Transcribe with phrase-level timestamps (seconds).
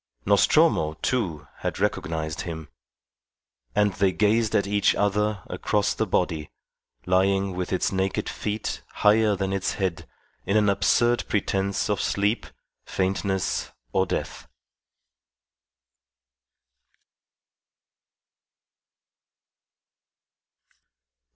[0.25, 2.69] Nostromo, too, had recognized him.
[3.75, 6.49] And they gazed at each other across the body,
[7.05, 10.07] lying with its naked feet higher than its head,
[10.43, 12.47] in an absurd pretence of sleep,
[12.83, 14.47] faintness, or death.